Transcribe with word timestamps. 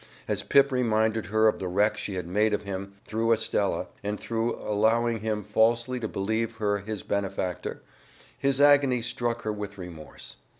As 0.27 0.41
Pip 0.41 0.71
reminded 0.71 1.27
her 1.27 1.47
of 1.47 1.59
the 1.59 1.67
wreck 1.67 1.95
she 1.95 2.15
had 2.15 2.25
made 2.27 2.55
of 2.55 2.63
him, 2.63 2.93
through 3.05 3.33
Estella, 3.33 3.85
and 4.03 4.19
through 4.19 4.55
allowing 4.55 5.19
him 5.19 5.43
falsely 5.43 5.99
to 5.99 6.07
believe 6.07 6.55
her 6.55 6.79
his 6.79 7.03
benefactor, 7.03 7.83
his 8.35 8.59
agony 8.59 9.03
struck 9.03 9.43
her 9.43 9.53
with 9.53 9.77
remorse. 9.77 10.37